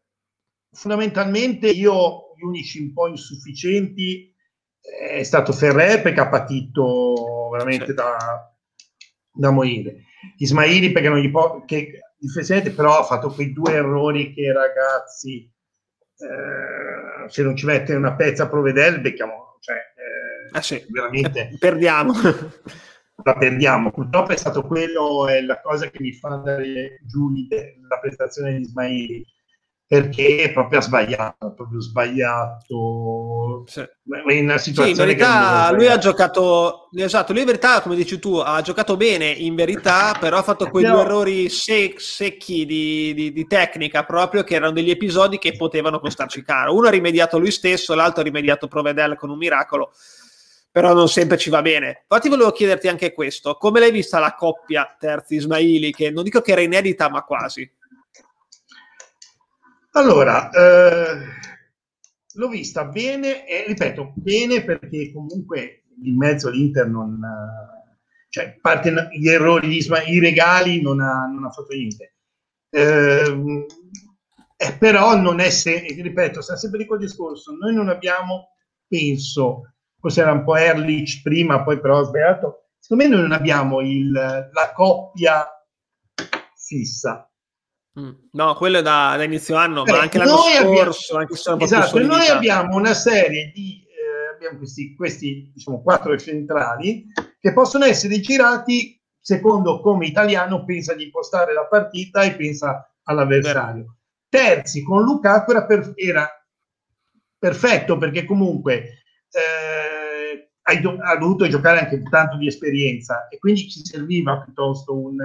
[0.71, 4.33] Fondamentalmente io gli unici un po' insufficienti
[4.79, 7.93] eh, è stato Ferrer perché ha patito veramente sì.
[7.93, 8.53] da,
[9.31, 10.05] da morire.
[10.37, 15.51] Ismaili perché non gli può, che difensivamente però ha fatto quei due errori che ragazzi
[16.17, 19.92] eh, se non ci mette una pezza a Provedel becchiamo, cioè
[20.51, 20.85] eh, sì.
[20.89, 22.13] veramente eh, perdiamo
[23.23, 23.91] la perdiamo.
[23.91, 27.31] Purtroppo è stato quello, è la cosa che mi fa andare giù
[27.87, 29.25] la prestazione di Ismaili,
[29.85, 33.85] perché proprio ha sbagliato, ha proprio sbagliato sì.
[34.29, 38.17] in una situazione sì, in verità lui ha giocato esatto, lui in verità come dici
[38.17, 40.93] tu ha giocato bene in verità, però ha fatto quei no.
[40.93, 45.99] due errori sec- secchi di, di, di, tecnica proprio che erano degli episodi che potevano
[45.99, 46.73] costarci caro.
[46.73, 49.91] Uno ha rimediato lui stesso, l'altro ha rimediato Provedel con un miracolo
[50.73, 51.99] però non sempre ci va bene.
[52.01, 56.41] Infatti volevo chiederti anche questo, come l'hai vista la coppia Terzi Ismaili, che non dico
[56.41, 57.71] che era inedita, ma quasi?
[59.91, 61.17] Allora, eh,
[62.33, 67.19] l'ho vista bene, e ripeto, bene perché comunque in mezzo l'Inter non...
[68.29, 72.15] cioè, parte gli errori di Ismaili, i regali non ha, non ha fatto niente.
[72.71, 73.67] Eh,
[74.57, 78.55] eh, però non è se, ripeto, sta sempre di quel discorso, noi non abbiamo,
[78.87, 79.72] penso,
[80.03, 82.65] forse era un po' Erlich prima, poi però ho sbagliato.
[82.77, 85.47] Secondo me noi non abbiamo il, la coppia
[86.57, 87.31] fissa.
[87.97, 88.11] Mm.
[88.31, 91.17] No, quello è da, da inizio anno, eh, ma anche l'anno scorso.
[91.17, 97.05] Abbiamo, anche esatto, noi abbiamo una serie di eh, abbiamo questi, questi diciamo, quattro centrali
[97.39, 103.99] che possono essere girati secondo come italiano pensa di impostare la partita e pensa all'avversario.
[104.27, 106.29] Terzi con Lukaku era, per, era
[107.37, 109.82] perfetto perché comunque eh,
[110.63, 115.17] hai do- ha dovuto giocare anche tanto di esperienza e quindi ci serviva piuttosto un,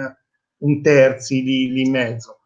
[0.59, 2.38] un terzi lì, lì in mezzo.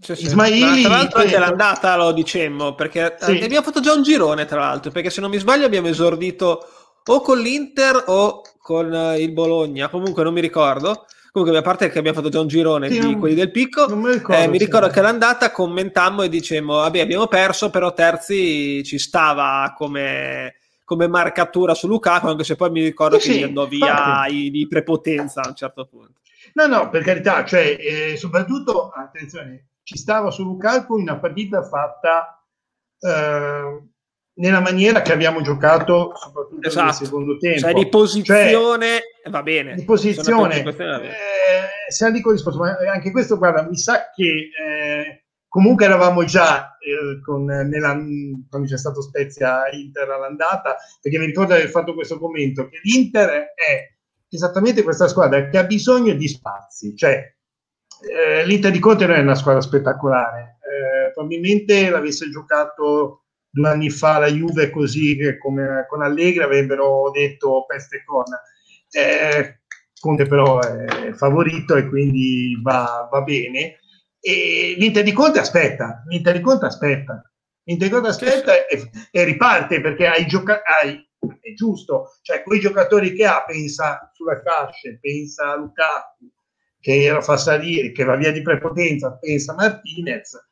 [0.00, 0.24] Sì, sì.
[0.24, 3.40] Ismaili, tra l'altro anche l'andata lo dicemmo perché sì.
[3.42, 6.66] abbiamo fatto già un girone tra l'altro perché se non mi sbaglio abbiamo esordito
[7.04, 11.90] o con l'Inter o con uh, il Bologna comunque non mi ricordo comunque a parte
[11.90, 14.58] che abbiamo fatto già un girone sì, di quelli del picco mi ricordo, eh, mi
[14.58, 21.08] ricordo che l'andata commentammo e dicemmo vabbè abbiamo perso però terzi ci stava come come
[21.08, 24.68] marcatura su Lukaku, anche se poi mi ricordo sì, che sì, andò via i, di
[24.68, 26.20] prepotenza a un certo punto.
[26.52, 31.62] No, no, per carità, cioè, eh, soprattutto, attenzione, ci stava su Lukaku in una partita
[31.62, 32.44] fatta
[32.98, 33.82] eh,
[34.34, 36.84] nella maniera che abbiamo giocato soprattutto esatto.
[36.84, 37.60] nel secondo tempo.
[37.60, 39.74] Cioè di posizione cioè, va bene.
[39.74, 45.23] Di posizione, eh, se dico discorso, ma anche questo, guarda, mi sa che eh,
[45.54, 47.92] Comunque eravamo già eh, con, nella,
[48.50, 52.80] quando c'è stato Spezia Inter all'andata, perché mi ricordo di aver fatto questo commento, che
[52.82, 53.94] l'Inter è
[54.28, 57.32] esattamente questa squadra che ha bisogno di spazi, cioè
[58.02, 63.90] eh, l'Inter di Conte non è una squadra spettacolare, eh, probabilmente l'avesse giocato due anni
[63.90, 68.24] fa la Juve così come con Allegri avrebbero detto peste con.
[68.90, 69.60] Eh,
[70.00, 73.78] Conte però è favorito e quindi va, va bene
[74.26, 77.30] e l'Inter di Conte aspetta, l'Inter di Conte aspetta,
[77.64, 81.06] l'Inter di Conte aspetta e, e riparte perché hai giocatori,
[81.42, 86.32] è giusto, cioè quei giocatori che ha, pensa sulla fasce, pensa a Lukaku,
[86.80, 90.42] che lo fa salire, che va via di prepotenza, pensa a Martinez,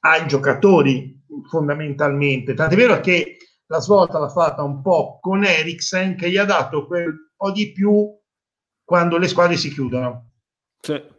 [0.00, 1.16] ai giocatori
[1.48, 6.44] fondamentalmente, tant'è vero che la svolta l'ha fatta un po' con Eriksen che gli ha
[6.44, 8.18] dato quel po' di più
[8.84, 10.32] quando le squadre si chiudono.
[10.80, 11.18] Sì.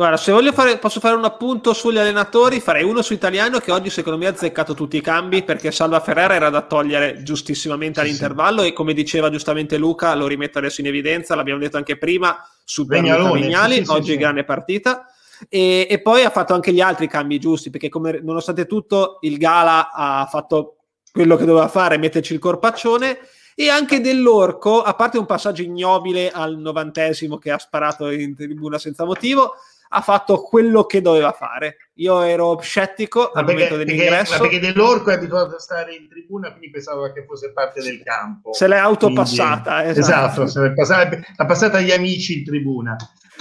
[0.00, 3.70] Guarda, se voglio fare, posso fare un appunto sugli allenatori, farei uno su italiano che
[3.70, 8.00] oggi secondo me ha azzeccato tutti i cambi perché Salva Ferrara era da togliere giustissimamente
[8.00, 8.68] sì, all'intervallo sì.
[8.68, 12.86] e come diceva giustamente Luca, lo rimetto adesso in evidenza, l'abbiamo detto anche prima, su
[12.86, 15.04] Vignali, sì, oggi grande partita.
[15.50, 19.36] E, e, poi ha fatto anche gli altri cambi giusti, perché come, nonostante tutto il
[19.36, 20.76] Gala ha fatto
[21.12, 23.18] quello che doveva fare, metterci il corpaccione,
[23.54, 28.78] e anche dell'orco, a parte un passaggio ignobile al novantesimo che ha sparato in tribuna
[28.78, 29.56] senza motivo,
[29.92, 31.90] ha fatto quello che doveva fare.
[31.94, 34.38] Io ero scettico al perché, momento dell'ingresso.
[34.38, 38.02] Perché, perché dell'orco è abituato a stare in tribuna, quindi pensavo che fosse parte del
[38.02, 38.52] campo.
[38.52, 39.82] Se l'è autopassata.
[39.82, 42.96] Quindi, esatto, esatto passata, l'ha passata agli amici in tribuna.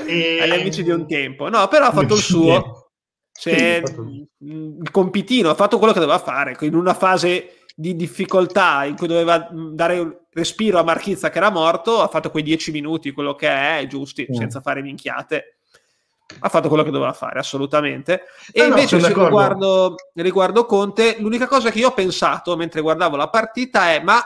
[0.06, 0.40] E...
[0.42, 1.50] Agli amici di un tempo.
[1.50, 2.92] No, però ha fatto il suo.
[3.32, 3.82] Cioè,
[4.40, 9.08] il compitino ha fatto quello che doveva fare in una fase di difficoltà in cui
[9.08, 13.48] doveva dare respiro a Marchizza che era morto ha fatto quei dieci minuti quello che
[13.48, 14.34] è giusti mm.
[14.34, 15.59] senza fare minchiate
[16.40, 18.24] ha fatto quello che doveva fare, assolutamente.
[18.52, 23.16] E no, invece, no, riguardo, riguardo Conte, l'unica cosa che io ho pensato mentre guardavo
[23.16, 24.22] la partita è: ma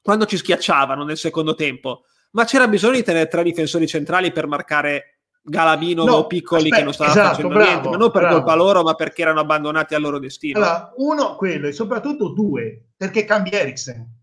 [0.00, 4.46] quando ci schiacciavano nel secondo tempo, ma c'era bisogno di tenere tre difensori centrali per
[4.46, 8.10] marcare Galabino no, o Piccoli aspetta, che non stavano esatto, facendo bravo, niente, ma non
[8.10, 8.36] per bravo.
[8.36, 10.58] colpa loro, ma perché erano abbandonati al loro destino.
[10.58, 14.14] Allora, uno, quello, e soprattutto due, perché cambia Eriksen.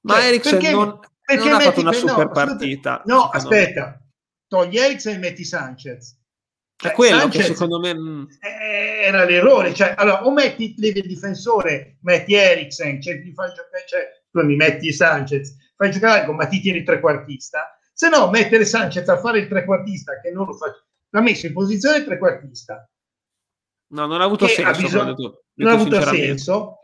[0.00, 3.02] Ma cioè, Eriksen non, perché non ha fatto una super partita.
[3.04, 4.00] No, aspetta,
[4.48, 6.16] togli Eriksen e metti Sanchez.
[6.76, 9.74] Cioè, è quello Sanchez che secondo me mm, era l'errore.
[9.74, 13.20] Cioè, allora, o metti il difensore, metti Eriksen, cioè,
[13.86, 17.78] cioè, tu mi metti Sanchez, fai giocare con ma ti tieni il trequartista.
[17.92, 20.66] Se no, mettere Sanchez a fare il trequartista che non lo fa,
[21.10, 22.88] l'ha messo in posizione trequartista.
[23.90, 24.70] No, non ha avuto senso.
[24.70, 26.76] Ha bisogno, detto, non ha avuto senso.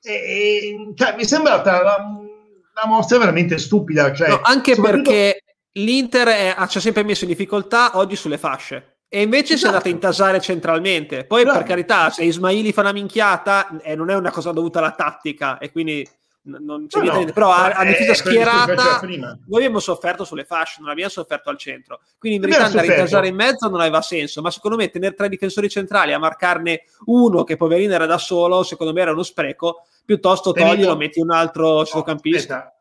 [0.00, 4.14] E, e, cioè, mi è sembrata una mossa veramente stupida.
[4.14, 8.96] Cioè, no, anche perché l'Inter è, ci ha sempre messo in difficoltà oggi sulle fasce.
[9.08, 9.58] E invece esatto.
[9.58, 10.06] si è andata a esatto.
[10.06, 11.24] intasare centralmente.
[11.26, 11.58] Poi, Bravo.
[11.58, 15.58] per carità, se Ismaili fa una minchiata, eh, non è una cosa dovuta alla tattica,
[15.58, 16.08] e quindi
[16.44, 17.26] non c'è no, niente.
[17.26, 17.32] No.
[17.32, 22.00] Però a, a difesa schierata, noi abbiamo sofferto sulle fasce, non abbiamo sofferto al centro.
[22.18, 24.40] Quindi in verità andare a intasare in mezzo non aveva senso.
[24.40, 28.62] Ma secondo me tenere tre difensori centrali a marcarne uno che poverino era da solo,
[28.62, 29.84] secondo me era uno spreco.
[30.04, 32.56] Piuttosto toglilo, metti un altro centrocampista.
[32.56, 32.76] Aspetta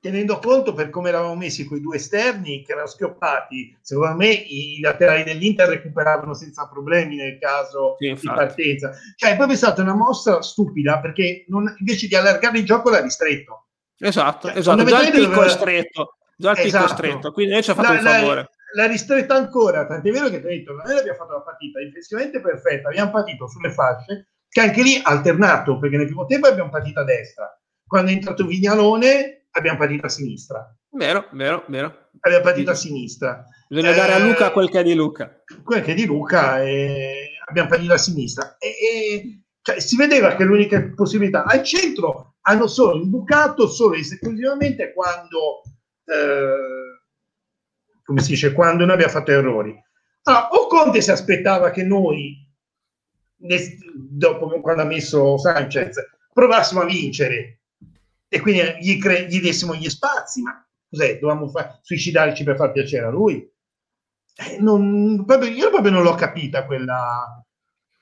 [0.00, 4.78] tenendo conto per come eravamo messi quei due esterni che erano schioppati, secondo me i
[4.80, 8.92] laterali dell'Inter recuperavano senza problemi nel caso sì, di partenza.
[9.16, 13.00] Cioè, è proprio stata una mossa stupida perché non, invece di allargare il gioco l'ha
[13.00, 13.66] ristretto.
[13.98, 14.84] Esatto, cioè, esatto.
[14.84, 15.46] già il picco doveva...
[15.46, 16.84] è stretto, già il picco esatto.
[16.84, 18.50] è stretto, quindi lei ci ha fatto la, un favore.
[18.74, 22.40] L'ha ristretta ancora, tant'è vero che ti ho detto, noi abbiamo fatto la partita difensivamente
[22.40, 27.00] perfetta, abbiamo partito sulle fasce, che anche lì alternato, perché nel primo tempo abbiamo partito
[27.00, 27.60] a destra.
[27.84, 30.76] Quando è entrato Vignalone abbiamo partito a sinistra.
[30.90, 32.10] Vero, vero, vero.
[32.20, 33.44] Abbiamo partito a sinistra.
[33.68, 35.42] Bisogna eh, dare a Luca quel che è di Luca.
[35.62, 38.56] Quel che è di Luca e abbiamo partito a sinistra.
[38.58, 44.00] E, e cioè, si vedeva che l'unica possibilità al centro hanno solo imbucato solo e
[44.00, 45.62] esclusivamente quando
[46.04, 47.02] eh,
[48.02, 49.78] come si dice quando noi abbiamo fatto errori
[50.22, 52.34] allora, o Conte si aspettava che noi
[53.36, 55.96] dopo quando ha messo Sanchez
[56.32, 57.57] provassimo a vincere
[58.28, 61.18] e quindi gli, cre- gli dessimo gli spazi, ma cos'è?
[61.18, 63.50] Dovevamo fa- suicidarci per far piacere a lui?
[64.36, 67.42] Eh, non, proprio, io proprio non l'ho capita quella,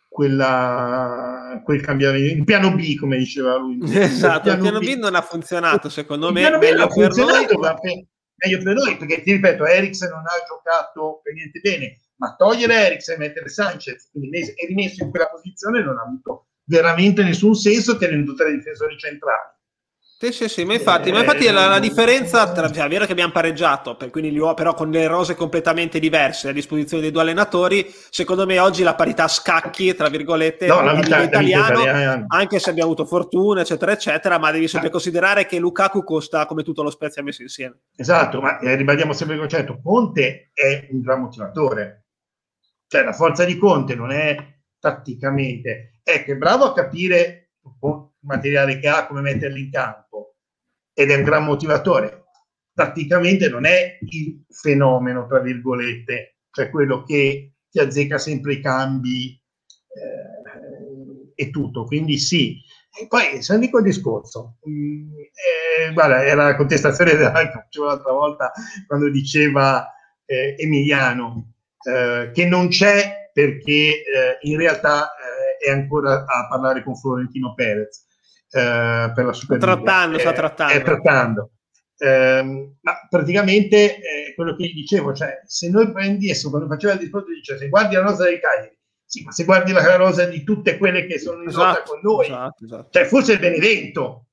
[0.09, 3.79] quella, quel cambiamento, il piano B come diceva lui.
[3.97, 4.97] Esatto, il piano, il piano B.
[4.97, 4.99] B.
[4.99, 6.41] non ha funzionato secondo il me.
[6.41, 10.11] Il piano B non ha funzionato, ma per, meglio per noi, perché ti ripeto, Eriksen
[10.11, 15.11] non ha giocato per niente bene, ma togliere Eriksen e mettere Sanchez e rimesso in
[15.11, 19.55] quella posizione non ha avuto veramente nessun senso tenendo tre difensori centrali.
[20.19, 23.13] Sì, sì, sì, ma infatti, ma infatti la, la, differenza tra, cioè, è vero che
[23.13, 27.21] abbiamo pareggiato, per, quindi gli, però con le rose completamente diverse a disposizione dei due
[27.21, 32.25] allenatori, secondo me oggi la parità scacchi, tra virgolette, no, la vita, italiano, italiana.
[32.29, 34.93] anche se abbiamo avuto fortuna, eccetera, eccetera, ma devi sempre ah.
[34.93, 37.81] considerare che Lukaku costa come tutto lo Spezia messo insieme.
[37.95, 42.07] Esatto, ma eh, ribadiamo sempre il concetto, Conte è un gran motivatore,
[42.87, 44.35] cioè la forza di Conte non è
[44.81, 47.51] tatticamente, è che è bravo a capire
[48.27, 50.37] materiale che ha, come metterli in campo,
[50.93, 52.25] ed è un gran motivatore.
[52.75, 59.41] Tatticamente non è il fenomeno, tra virgolette, cioè quello che ti azzecca sempre i cambi
[59.89, 61.85] eh, e tutto.
[61.85, 62.59] Quindi sì.
[62.99, 68.13] E poi, se dico il discorso, mm, eh, guarda, era la contestazione che facevo l'altra
[68.13, 68.53] volta
[68.87, 69.91] quando diceva
[70.25, 71.53] eh, Emiliano
[71.87, 77.55] eh, che non c'è perché eh, in realtà eh, è ancora a parlare con Florentino
[77.55, 78.06] Perez
[78.57, 79.75] eh, per la Superliga.
[79.75, 80.75] Trattando, sta trattando.
[80.75, 81.51] È trattando.
[81.99, 86.93] Eh, ma praticamente eh, quello che gli dicevo, cioè se noi prendi adesso quando faceva
[86.93, 90.27] il discorso dice se guardi la rosa dei Cagliari, sì, ma se guardi la rosa
[90.27, 92.89] di tutte quelle che sono in esatto, con noi, esatto, esatto.
[92.91, 94.27] cioè forse il Benevento,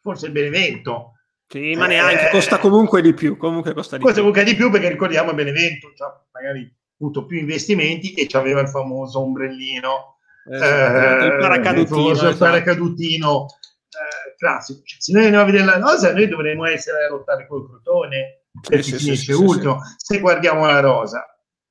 [0.00, 1.12] forse il Benevento.
[1.48, 4.30] Sì, ma neanche, eh, costa comunque di più, comunque costa di costa più.
[4.30, 9.20] comunque di più perché ricordiamo Benevento, cioè magari avuto più investimenti e aveva il famoso
[9.20, 10.17] ombrellino.
[10.50, 12.06] Eh, il paracadutino.
[12.06, 12.36] Il, esatto.
[12.36, 14.80] paracadutino eh, classico.
[14.84, 18.42] Cioè, se noi andiamo a vedere la rosa, noi dovremmo essere a lottare col crotone
[18.66, 19.80] per sì, chi sì, finisce sì, ultimo.
[19.96, 21.24] Se guardiamo la rosa,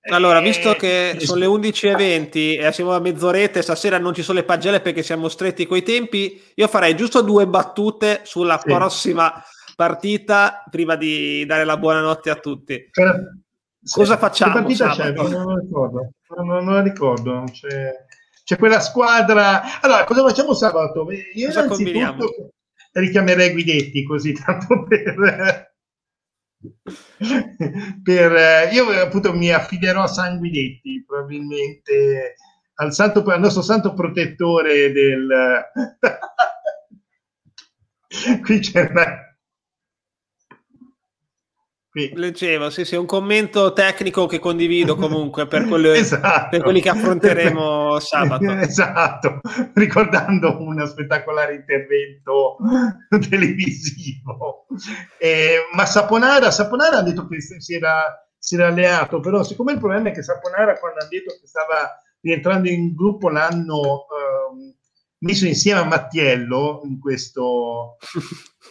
[0.10, 4.22] allora, visto che eh, sono le 11.20 e siamo a mezz'oretta e stasera non ci
[4.22, 8.68] sono le pagelle perché siamo stretti coi tempi, io farei giusto due battute sulla sì.
[8.72, 9.34] prossima
[9.76, 12.90] partita prima di dare la buonanotte a tutti.
[12.92, 14.20] Cosa sì.
[14.20, 14.54] facciamo?
[14.54, 15.12] Che partita c'è?
[15.12, 16.10] Non, non, la ricordo.
[16.36, 17.44] Non, non la ricordo.
[17.52, 17.92] C'è,
[18.48, 19.82] c'è, quella squadra.
[19.82, 21.06] Allora, cosa facciamo sabato?
[21.34, 22.54] Io cosa innanzitutto
[22.94, 25.76] richiamerei Guidetti così tanto per
[28.04, 32.36] per, io appunto mi affiderò a Sanguinetti, probabilmente
[32.76, 35.64] al, santo, al nostro santo protettore del...
[38.42, 39.27] Qui c'è una
[42.14, 46.50] Leggevo, sì, sì, un commento tecnico che condivido comunque per, quelle, esatto.
[46.50, 48.46] per quelli che affronteremo sabato.
[48.68, 49.40] Esatto,
[49.74, 52.58] ricordando uno spettacolare intervento
[53.30, 54.68] televisivo.
[55.18, 59.80] Eh, ma Saponara, Saponara ha detto che si era, si era alleato, però siccome il
[59.80, 64.06] problema è che Saponara quando ha detto che stava rientrando in gruppo l'anno...
[64.06, 64.76] Eh,
[65.20, 67.98] messo insieme a Mattiello in questo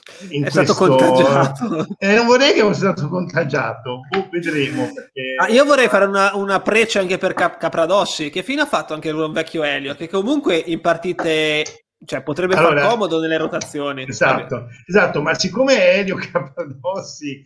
[0.06, 0.62] è questo...
[0.62, 1.86] stato contagiato.
[1.98, 4.00] Eh, non vorrei che fosse stato contagiato.
[4.16, 5.34] Oh, vedremo perché...
[5.36, 8.94] ah, io vorrei fare una, una preccia anche per Cap- Capradossi che fine ha fatto
[8.94, 13.38] anche lui un vecchio Elio che comunque in partite cioè potrebbe allora, far comodo nelle
[13.38, 14.04] rotazioni.
[14.06, 17.44] Esatto, esatto ma siccome Elio Capradossi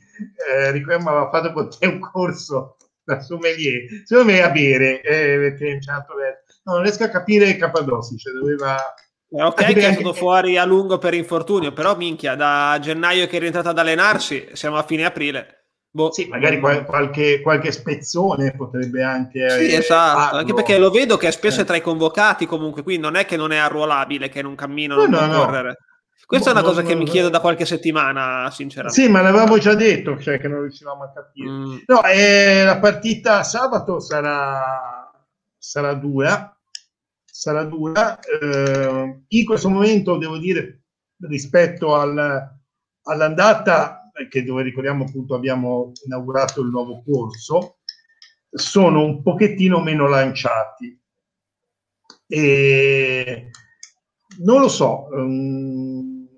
[0.49, 5.37] eh, ricordiamo aveva fatto con te un corso da sommelier secondo me a bere eh,
[5.39, 6.15] perché certo,
[6.65, 8.77] no, non riesco a capire Capadossi, cioè doveva...
[9.33, 13.37] Eh, ok che è stato fuori a lungo per infortunio, però minchia, da gennaio che
[13.37, 15.61] è rientrato ad allenarsi, siamo a fine aprile.
[15.93, 16.13] Boh.
[16.13, 19.51] Sì, magari qual- qualche, qualche, spezzone potrebbe anche...
[19.51, 20.39] Sì, eh, esatto, farlo.
[20.39, 21.63] anche perché lo vedo che spesso eh.
[21.63, 24.95] è tra i convocati comunque, quindi non è che non è arruolabile, che non cammina,
[24.95, 25.77] non no, può no, correre.
[26.25, 29.03] Questa è una cosa no, che mi chiedo da qualche settimana, sinceramente.
[29.03, 31.51] Sì, ma l'avevamo già detto, cioè che non riuscivamo a capire.
[31.51, 31.77] Mm.
[31.87, 35.11] No, eh, la partita sabato sarà,
[35.59, 36.50] sarà dura,
[37.41, 38.19] sarà dura.
[38.21, 40.83] Eh, in questo momento devo dire
[41.21, 42.59] rispetto al,
[43.05, 47.79] all'andata, che dove ricordiamo appunto abbiamo inaugurato il nuovo corso,
[48.51, 51.01] sono un pochettino meno lanciati.
[52.27, 53.51] E
[54.41, 56.29] non lo so, um,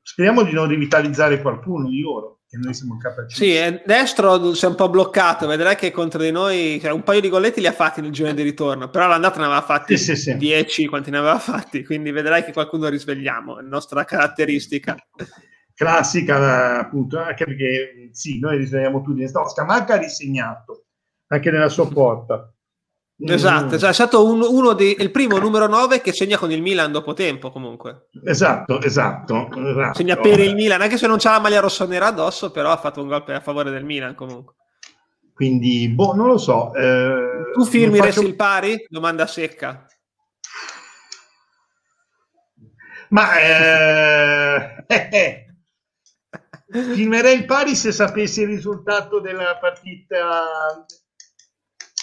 [0.00, 3.36] speriamo di non rivitalizzare qualcuno di loro che noi siamo capaci.
[3.36, 7.20] Sì, destro si è un po' bloccato, vedrai che contro di noi cioè, un paio
[7.20, 10.16] di golletti li ha fatti nel giro di ritorno, però l'andata ne aveva fatti sì,
[10.16, 14.96] sì, 10 quanti ne aveva fatti, quindi vedrai che qualcuno risvegliamo, è la nostra caratteristica.
[15.72, 19.22] Classica, appunto, anche perché sì, noi risvegliamo tutti.
[19.32, 20.86] No, Scamacca ha risegnato
[21.28, 22.52] anche nella sua porta.
[23.22, 23.78] Esatto, mm.
[23.78, 27.12] è stato un, uno dei, il primo numero 9 che segna con il Milan dopo
[27.12, 28.08] tempo comunque.
[28.24, 29.48] Esatto, esatto.
[29.52, 29.94] esatto.
[29.94, 33.02] Segna per il Milan, anche se non c'ha la maglia rossonera addosso, però ha fatto
[33.02, 34.54] un gol a favore del Milan comunque.
[35.34, 36.72] Quindi, boh, non lo so.
[36.74, 38.22] Eh, tu firmi faccio...
[38.22, 38.86] il pari?
[38.88, 39.86] Domanda secca.
[43.10, 45.46] Ma eh, eh, eh.
[46.94, 50.84] firmerei il pari se sapessi il risultato della partita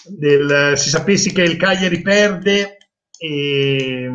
[0.09, 2.77] del, si sapessi che il Cagliari perde
[3.17, 4.13] e,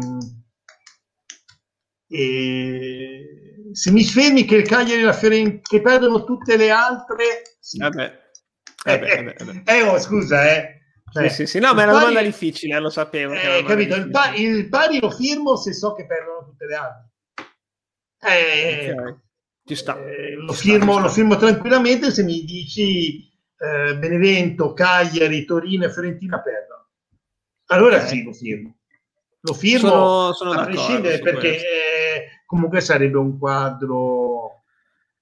[2.09, 3.27] e
[3.73, 7.79] se mi fermi che il Cagliari e la Fiorentina che perdono tutte le altre sì.
[7.79, 8.21] vabbè.
[8.85, 9.73] Vabbè, eh, vabbè, vabbè.
[9.73, 12.89] eh, oh, scusa eh cioè, sì, sì, sì, no, ma è una domanda difficile, lo
[12.89, 13.35] sapevo.
[13.35, 13.97] Eh, capito?
[13.97, 17.11] Il pari, il, pari, lo firmo se so che perdono tutte le altre.
[18.19, 19.15] Eh, okay.
[19.63, 20.03] Ci sta.
[20.03, 23.31] Eh, lo, firmo, sta, lo firmo tranquillamente se mi dici
[23.63, 26.89] eh, Benevento, Cagliari, Torino e Fiorentina perdono.
[27.67, 28.09] Allora okay.
[28.09, 28.77] sì, lo firmo.
[29.41, 34.63] Lo firmo sono, sono a prescindere perché eh, comunque sarebbe un quadro...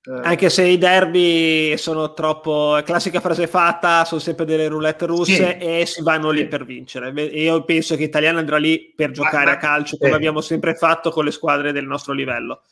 [0.03, 0.21] Eh.
[0.23, 5.43] Anche se i derby sono troppo, classica frase fatta, sono sempre delle roulette russe sì.
[5.43, 7.11] e si vanno lì per vincere.
[7.11, 10.15] Io penso che l'Italiano andrà lì per giocare ma, ma, a calcio come eh.
[10.15, 12.63] abbiamo sempre fatto con le squadre del nostro livello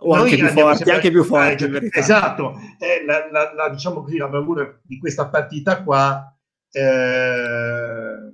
[0.00, 4.16] o anche più, forti, anche più forti, eh, esatto, eh, la, la, la, diciamo così,
[4.16, 6.32] la bravura di questa partita qua
[6.70, 8.32] eh,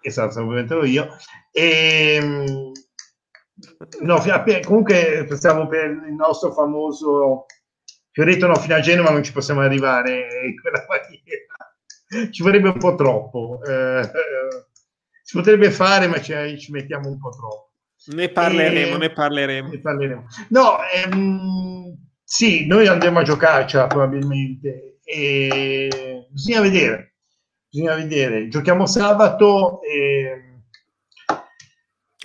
[0.00, 1.08] esatto, ovviamente io
[1.52, 2.72] e, ehm,
[4.00, 4.22] no,
[4.64, 7.46] comunque stiamo per il nostro famoso
[8.10, 12.30] Fioretto no, fino a Genova non ci possiamo arrivare in quella maniera.
[12.30, 14.08] Ci vorrebbe un po' troppo eh,
[15.20, 17.73] si potrebbe fare ma ci, ci mettiamo un po' troppo
[18.06, 18.98] ne parleremo, e...
[18.98, 19.68] ne parleremo.
[19.68, 20.26] Ne parleremo.
[20.48, 27.14] No, ehm, sì, noi andremo a giocarcela probabilmente e bisogna vedere.
[27.68, 28.48] bisogna vedere.
[28.48, 30.48] Giochiamo sabato e...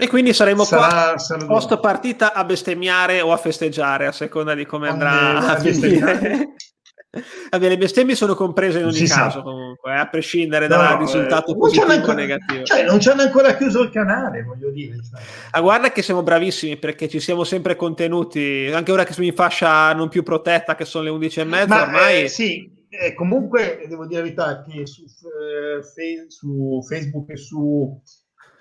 [0.01, 4.55] E quindi saremo sarà, qua sarà post partita a bestemmiare o a festeggiare, a seconda
[4.55, 6.53] di come andrà a finire.
[7.11, 9.41] Vabbè, le bestemmie sono comprese in ogni si caso, sa.
[9.41, 12.63] comunque, eh, a prescindere no, dal risultato eh, positivo ancora, o negativo.
[12.63, 14.95] Cioè, non ci hanno ancora chiuso il canale, voglio dire.
[14.95, 15.21] Cioè.
[15.51, 19.33] Ah, guarda che siamo bravissimi perché ci siamo sempre contenuti, anche ora che sono in
[19.33, 22.23] fascia non più protetta, che sono le 11 e mezza, Ma, ormai...
[22.23, 27.37] Eh, sì, eh, comunque devo dire la verità che su, eh, fe- su, Facebook e
[27.37, 28.01] su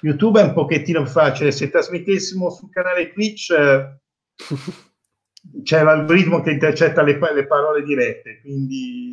[0.00, 1.52] YouTube è un pochettino facile.
[1.52, 4.00] Se trasmettessimo sul canale Twitch eh,
[5.62, 9.12] c'è l'algoritmo che intercetta le, le parole dirette, quindi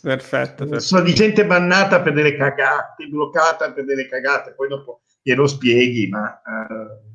[0.00, 0.80] perfetto, perfetto.
[0.80, 6.08] sono di gente bannata per delle cagate, bloccata per delle cagate, poi dopo glielo spieghi,
[6.08, 6.40] ma...
[6.44, 7.10] Uh,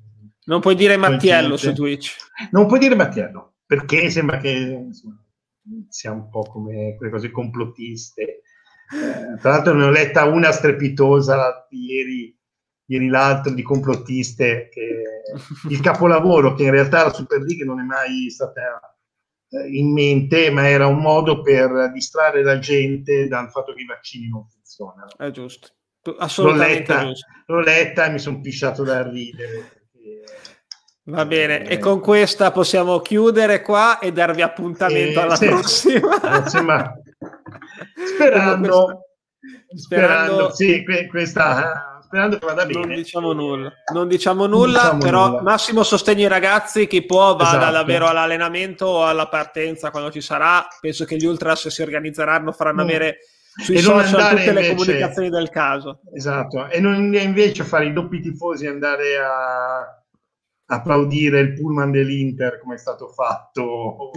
[0.45, 2.15] non puoi dire Mattiello su Twitch.
[2.51, 5.21] Non puoi dire Mattiello, perché sembra che insomma,
[5.89, 8.21] sia un po' come quelle cose complottiste.
[8.89, 12.36] Eh, tra l'altro ne ho letta una strepitosa ieri,
[12.87, 15.03] ieri l'altro di complottiste, che
[15.69, 18.97] il capolavoro che in realtà la Super League non è mai stata
[19.49, 23.85] eh, in mente, ma era un modo per distrarre la gente dal fatto che i
[23.85, 25.09] vaccini non funzionano.
[25.17, 25.69] È giusto.
[26.17, 27.27] Assolutamente l'ho letta, giusto.
[27.47, 29.75] L'ho letta e mi sono pisciato da ridere.
[31.09, 36.19] Va bene, e con questa possiamo chiudere qua e darvi appuntamento eh, alla sì, prossima.
[36.43, 36.93] Insomma,
[38.13, 39.03] sperando,
[39.73, 42.85] sperando, sì, questa, sperando che vada bene.
[42.85, 45.41] Non diciamo nulla, non diciamo nulla non diciamo però nulla.
[45.41, 47.71] massimo sostegno ai ragazzi, chi può vada esatto.
[47.71, 50.65] davvero all'allenamento o alla partenza quando ci sarà.
[50.79, 52.87] Penso che gli ultras si organizzeranno, faranno mm.
[52.87, 53.17] avere
[53.57, 55.99] sui social tutte le comunicazioni del caso.
[56.13, 60.01] Esatto, e non invece fare i doppi tifosi e andare a
[60.69, 64.11] applaudire il pullman dell'Inter come è stato fatto.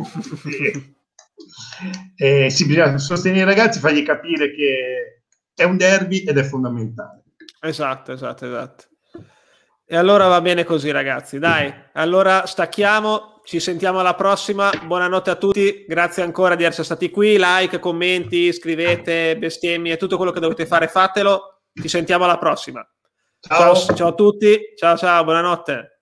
[2.16, 5.22] e, e, sì, bisogna sostenere i ragazzi, fargli capire che
[5.54, 7.19] è un derby ed è fondamentale.
[7.60, 8.84] Esatto, esatto, esatto.
[9.84, 11.38] E allora va bene così, ragazzi.
[11.38, 13.40] Dai, allora stacchiamo.
[13.44, 14.70] Ci sentiamo alla prossima.
[14.84, 15.84] Buonanotte a tutti.
[15.86, 17.36] Grazie ancora di essere stati qui.
[17.38, 21.62] Like, commenti, scrivete, bestemmie, tutto quello che dovete fare, fatelo.
[21.74, 22.88] Ci sentiamo alla prossima.
[23.40, 24.58] Ciao, ciao, ciao a tutti.
[24.76, 25.99] Ciao, ciao, buonanotte.